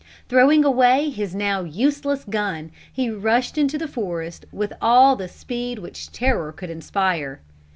[0.29, 5.77] Throwing away his now useless gun, he rushed into the forest with all the speed
[5.77, 7.39] which terror could inspire.